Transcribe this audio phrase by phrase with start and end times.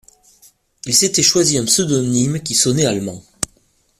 [0.87, 3.23] Il s’était choisi un pseudonyme qui sonnait allemand.